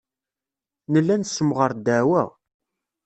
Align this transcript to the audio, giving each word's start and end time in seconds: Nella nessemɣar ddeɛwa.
Nella 0.91 1.15
nessemɣar 1.17 1.71
ddeɛwa. 1.75 2.23